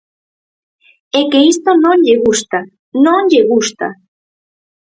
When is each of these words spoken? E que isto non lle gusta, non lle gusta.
E 1.19 1.21
que 1.31 1.39
isto 1.53 1.69
non 1.83 1.97
lle 2.05 2.17
gusta, 2.25 2.59
non 3.05 3.19
lle 3.31 3.43
gusta. 3.53 3.87